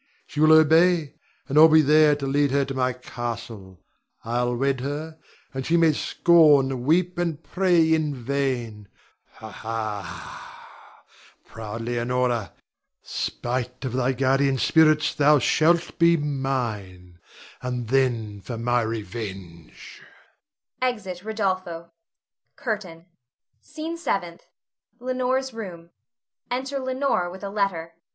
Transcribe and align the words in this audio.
She 0.25 0.39
will 0.39 0.53
obey, 0.53 1.13
and 1.47 1.59
I'll 1.59 1.67
be 1.67 1.83
there 1.83 2.15
to 2.15 2.25
lead 2.25 2.49
her 2.49 2.65
to 2.65 2.73
my 2.73 2.91
castle. 2.91 3.83
I'll 4.25 4.55
wed 4.57 4.79
her, 4.79 5.19
and 5.53 5.63
she 5.63 5.77
may 5.77 5.93
scorn, 5.93 6.85
weep, 6.85 7.19
and 7.19 7.43
pray 7.43 7.93
in 7.93 8.15
vain. 8.15 8.87
Ha, 9.33 9.51
ha! 9.51 11.03
proud 11.45 11.81
Leonore, 11.81 12.49
spite 13.03 13.85
of 13.85 13.93
thy 13.93 14.13
guardian 14.13 14.57
spirits 14.57 15.13
thou 15.13 15.37
shalt 15.37 15.99
be 15.99 16.17
mine, 16.17 17.19
and 17.61 17.89
then 17.89 18.41
for 18.41 18.57
my 18.57 18.81
revenge! 18.81 20.01
[Exit 20.81 21.21
Rodolpho. 21.23 21.91
CURTAIN. 22.55 23.05
SCENE 23.61 23.97
SEVENTH. 23.97 24.47
[Leonore's 24.99 25.53
room. 25.53 25.91
Enter 26.49 26.79
Leonore 26.79 27.29
with 27.29 27.43
a 27.43 27.49
letter.] 27.51 27.93
Leonore. 27.93 27.99